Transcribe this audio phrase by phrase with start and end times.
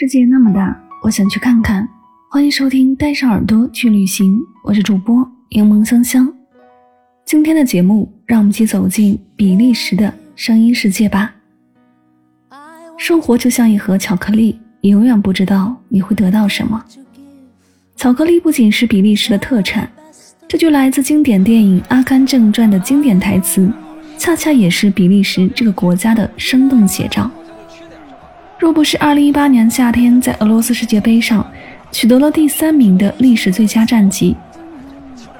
[0.00, 1.86] 世界那么大，我想去看看。
[2.30, 6.26] 欢迎收听《带上耳朵去旅行》，我是主播柠檬香香。
[7.26, 11.34] 今天的节目，让我们一起走进比利时的声音世界吧。
[12.96, 16.82] 生活就像一盒巧克力，你永远不知道你会得到什么。
[17.94, 19.86] 巧克力不仅是比利时的特产，
[20.48, 23.70] 这句来自经典电影《阿甘正传》的经典台词，
[24.16, 27.30] 恰恰也是比利时这个国家的生动写照。
[28.60, 31.44] 若不是2018年夏天在俄罗斯世界杯上
[31.90, 34.36] 取得了第三名的历史最佳战绩，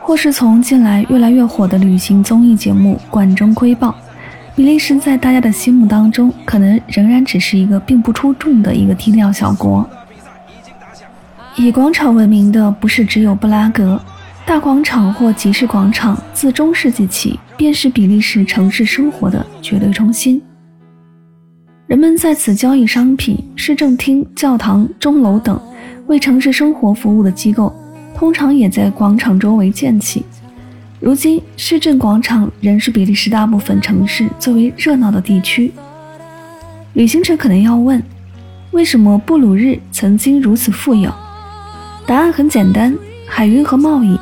[0.00, 3.88] 或是从近来越来越火的旅行综艺节目《管中窥豹》，
[4.56, 9.86] 比利时在大家的心目当中可能仍然只是一个并不出众的一个低调小国。
[11.56, 14.00] 以广场闻名的不是只有布拉格
[14.46, 20.40] 大广场或集市广场，自中世纪起便是比利时城市生活的绝对中心。
[21.90, 25.60] 人们在此交易商品，市政厅、教堂、钟楼等
[26.06, 27.74] 为城市生活服务的机构，
[28.14, 30.24] 通常也在广场周围建起。
[31.00, 35.72] 如今，市政广场仍是比利时大部分城市最为热闹的地区。
[36.92, 38.00] 旅行者可能要问：
[38.70, 41.12] 为什么布鲁日曾经如此富有？
[42.06, 42.96] 答案很简单：
[43.26, 44.16] 海运和贸易。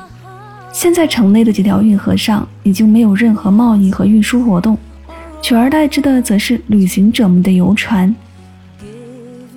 [0.73, 4.79] 现在城内的几条运河上已经没有任何贸易和运输活动。
[5.41, 8.15] 取而代之的则是旅行者们的游船。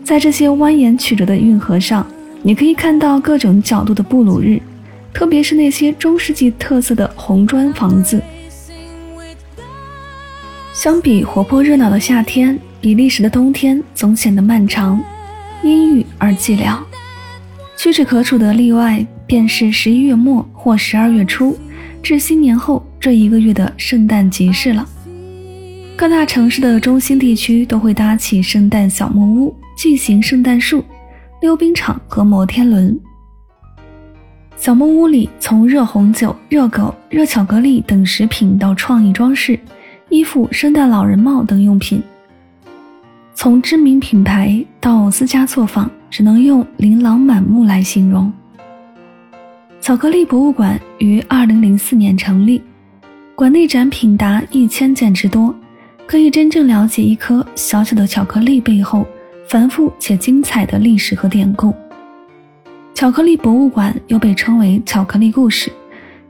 [0.04, 2.06] 在这些蜿蜒曲折的运河上，
[2.42, 4.62] 你可以看到各种角度的布鲁日，
[5.14, 8.22] 特别是那些中世纪特色的红砖房子。
[10.74, 15.02] 相比活泼热闹的夏天，比利时的冬天总显得漫长、
[15.64, 16.78] 阴郁而寂寥。
[17.78, 21.58] 屈指可数的例外便是十一月末或十二月初
[22.02, 24.88] 至新年后这一个月的圣诞集市了。
[26.02, 30.84] 各大城市的中心地区都会搭起圣诞小木屋，巨型圣诞树、
[31.44, 33.00] 溜冰场和摩天轮。
[34.56, 39.60] 小木屋里，从热红酒、热狗、热巧克力等食品到创意装饰、
[40.10, 42.02] 衣服、圣诞老人帽等用品，
[43.36, 48.34] 从知名品牌到私家作坊，只能用琳琅满目来形容。
[49.80, 52.60] 巧克力博物馆于二零零四年成立，
[53.36, 55.54] 馆内展品达一千件之多。
[56.12, 59.08] 可以真正了解一颗小小的巧克力背后
[59.48, 61.74] 繁复且精彩的历史和典故。
[62.94, 65.72] 巧克力博物馆又被称为“巧克力故事”，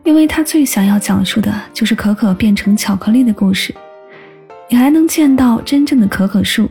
[0.06, 3.74] 因为它最想要讲述的就是可可变成巧克力的故事。
[4.70, 6.70] 你还能见到真正的可可树。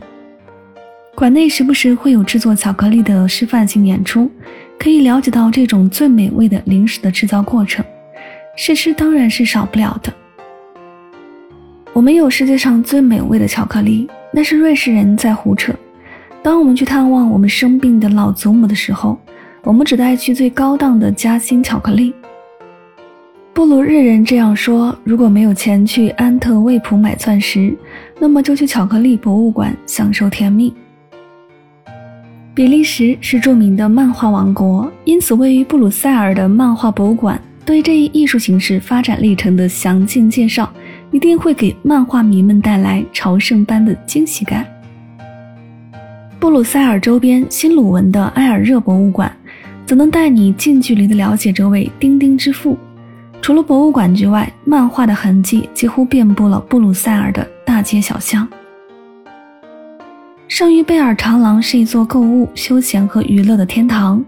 [1.13, 4.31] 馆内时不时会有制作巧克力的示范性演出，
[4.79, 7.83] 可以了解到这种最美味的零食的制造过程。
[8.55, 10.13] 试吃当然是少不了的。
[11.93, 15.73] 我们有世界上最美味的巧克力，那是瑞士人在胡扯。
[16.41, 19.19] 当我们去探望我们生病的老祖母的时候，
[19.61, 22.13] 我们只带去最高档的夹心巧克力。
[23.53, 27.75] 布鲁日人这样说：如果没有钱去安特卫普买钻石，
[28.19, 30.73] 那么就去巧克力博物馆享受甜蜜。
[32.55, 40.71] 比利时是著名的漫画王国，因此位于布鲁塞尔的漫画博物馆对这一艺术形式发展历程的详尽介绍。
[41.11, 44.65] 一定会给漫画迷们带来朝圣般的惊喜感。
[46.39, 49.31] 布鲁塞尔周边新鲁文的埃尔热博物馆，
[49.85, 52.77] 则能带你近距离的了解这位丁丁之父。
[53.41, 58.47] 除了博物馆之外，漫画的痕迹几乎遍布了布鲁塞尔的大街小巷。
[60.47, 64.23] 圣于贝尔长廊是一座购物、休闲和娱乐的天堂。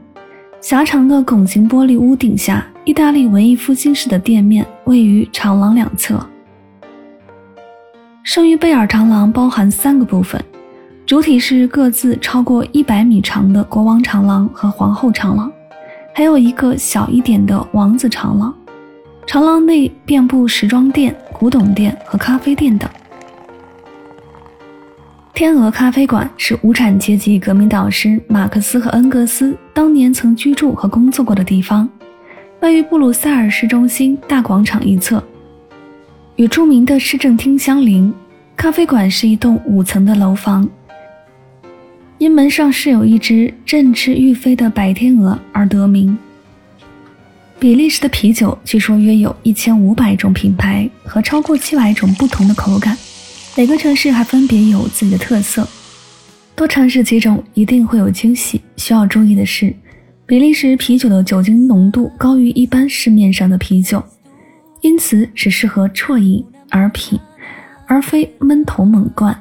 [0.62, 6.26] 狭长的拱形玻璃屋顶下，意大利文艺复兴式的店面位于长廊两侧。
[8.24, 10.42] 圣于贝尔长廊包含三个部分，
[11.06, 15.52] 主体是各自超过一百米长的国王长廊和皇后长廊，
[16.16, 18.54] 还有一个小一点的王子长廊。
[19.28, 22.90] 长廊内遍布时装店、古董店和咖啡店等。
[25.34, 31.90] 天鹅咖啡馆是无产阶级革命导师马克思和恩格斯当年曾居住和工作过的地方，
[32.62, 35.22] 位于布鲁塞尔市中心大广场一侧，
[36.36, 38.14] 与著名的市政厅相邻。
[38.56, 40.68] 咖啡馆是一栋五层的楼房，
[42.18, 46.16] 因门上饰有一只振翅欲飞的白天鹅而得名。
[47.60, 52.98] 比利时的啤酒据说约有一千五百种品牌和超过七百种不同的口感。
[53.56, 55.68] 每个城市还分别有自己的特色，
[56.56, 58.62] 多尝试几种一定会有惊喜。
[58.78, 59.74] 需要注意的是，
[60.26, 64.04] 比利时啤酒的酒精浓度高于一般市面上的啤酒，
[64.84, 67.18] 因此只适合啜饮而品，
[67.88, 69.36] 而非闷头猛灌。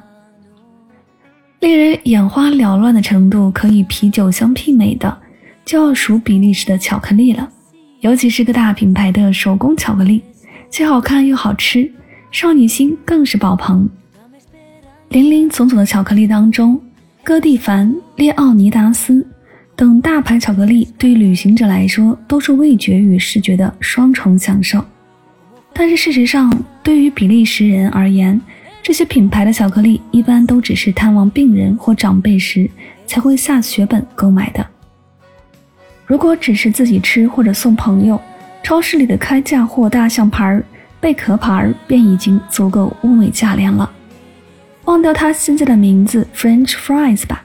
[1.59, 5.17] 令人眼花缭乱的程度可与啤酒相媲美的，
[5.65, 7.47] 就要数比利时的巧克力了，
[7.99, 10.23] 尤其是个大品牌的手工巧克力，
[10.69, 11.91] 既好看又好吃，
[12.31, 13.87] 少女心更是爆棚。
[15.09, 16.79] 林林总总的巧克力当中，
[17.21, 19.25] 哥蒂凡、列奥尼达斯
[19.75, 24.83] 等大牌巧克力对旅行者来说都是味觉与视觉的双重享受。
[25.73, 26.51] 但是事实上，
[26.83, 28.39] 对于比利时人而言，
[28.81, 32.69] 这些品牌的巧克力一般都只是探望病人或长辈时
[33.07, 34.65] 才会下血本购买的。
[36.05, 38.21] 如果只是自己吃或者送朋友，
[38.61, 40.61] 超市里的开价货大象牌、
[40.99, 43.89] 贝壳牌便已经足够物美价廉了。
[44.85, 47.43] 忘掉它现在的名字 French fries 吧，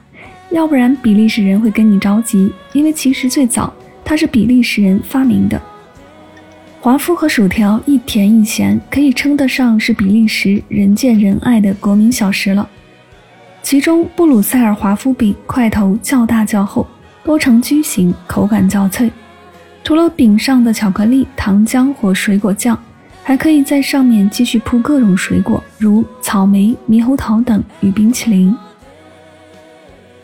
[0.51, 3.73] 要不然比利时人会跟你着急，因为其实最早
[4.05, 5.59] 它是比利时人发明的。
[6.81, 12.67] 华夫和薯条一甜一咸，可以称得上是比利时人见人爱的国民小食了。
[13.61, 16.87] 其中布鲁塞尔华夫饼块头较大较厚，
[17.23, 19.11] 多呈矩形，口感较脆。
[19.83, 22.77] 除了饼上的巧克力、糖浆或水果酱。
[23.21, 28.55] 还可以在上面继续铺各种水果，如草莓、猕猴桃等与冰淇淋。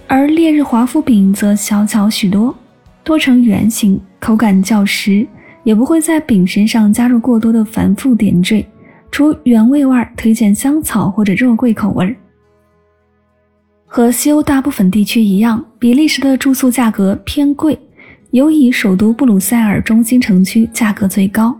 [0.07, 2.55] 而烈日华夫饼则小巧许多，
[3.03, 5.27] 多呈圆形，口感较实，
[5.65, 8.65] 也不会在饼身上加入过多的繁复点缀。
[9.11, 12.15] 除原味外，推荐香草或者肉桂口味。
[13.85, 17.77] 和西欧大部分地区一样，比利时的住宿价格偏贵，
[18.31, 21.57] 尤以首都布鲁塞尔中心城区价格最高。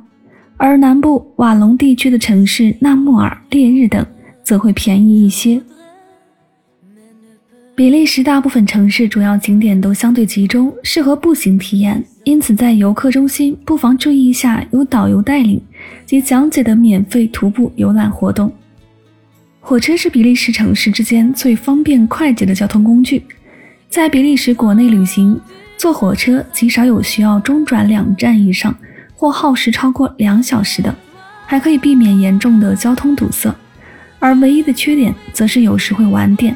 [0.57, 4.05] 而南部瓦隆地区的城市纳穆尔、烈日等
[4.43, 5.61] 则会便宜一些。
[7.75, 15.61] 比利时大部分城市主要景点都相对集中，适合步行体验，因此在游客中心不妨注意一下有导游带领
[16.05, 18.49] 及讲解的免费徒步游览活动。
[19.59, 23.21] 火车是比利时城市之间最方便快捷的交通工具，
[23.89, 25.37] 在比利时国内旅行，
[25.77, 28.73] 坐火车极少有需要中转两站以上。
[29.17, 30.93] 或耗时超过两小时的，
[31.45, 33.53] 还可以避免严重的交通堵塞，
[34.19, 36.55] 而唯一的缺点则是有时会晚点。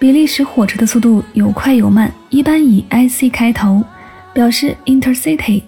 [0.00, 3.84] 比利时火车的速度有快有慢，一般以 IC 开头，
[4.32, 5.62] 表示 Intercity，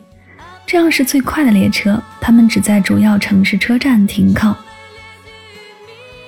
[0.67, 2.03] 这样是最快的列车。
[2.19, 4.57] 他们只在主要城市车站停靠。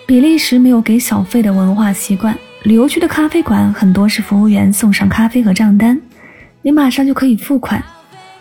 [0.05, 5.99] 比利时没有给小费的文化习惯，旅游区的咖啡馆很多是服务员送上咖啡和账单，
[6.61, 7.83] 你马上就可以付款。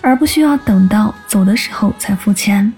[0.01, 2.73] 而不需要等到走的时候才付钱。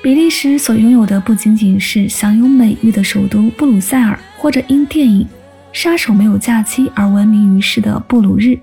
[0.00, 5.22] 比利时所拥有的不仅仅是享有美誉的首都布鲁塞尔，或者因电影
[5.70, 8.58] 《杀手没有假期》而闻名于世的布鲁日。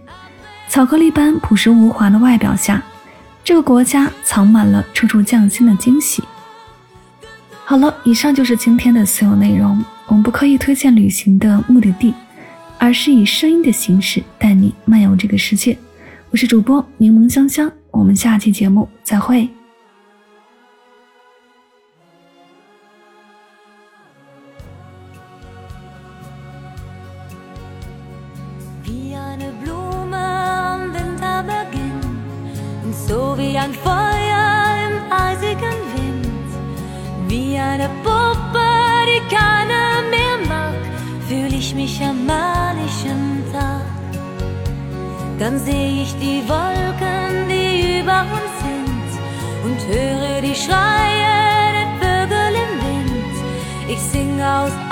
[0.67, 2.81] 巧克力般朴实无华的外表下，
[3.43, 6.23] 这个国家藏满了处处匠心的惊喜。
[7.63, 9.83] 好了，以上就是今天的所有内容。
[10.07, 12.11] 我们不刻意推荐旅行的目的地，
[12.79, 15.77] 而是以声音的形式带你漫游这个世界。
[16.31, 19.47] 我是主播柠檬香香，我们下期节目再会。
[32.87, 36.49] und so wie ein Feuer im eisigen Wind,
[37.27, 38.69] wie eine Puppe,
[39.09, 40.79] die keiner mehr mag,
[41.27, 43.87] fühle ich mich am manischen Tag.
[45.37, 49.09] Dann sehe ich die Wolken, die über uns sind
[49.65, 51.35] und höre die Schreie
[51.77, 53.35] der Vögel im Wind.
[53.89, 54.86] Ich singe aus